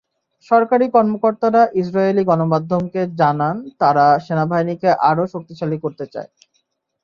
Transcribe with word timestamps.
সরকারি 0.51 0.85
কর্মকর্তারা 0.89 1.61
ইসরায়েলি 1.73 2.23
গণমাধ্যমকে 2.23 3.01
জানভন, 3.19 3.55
ত্ারা 3.79 4.07
সেনাবাহিনীকে 4.19 4.89
আরও 5.09 5.23
শক্তিশালী 5.27 5.77
করতে 5.79 6.05
চান। 6.05 6.27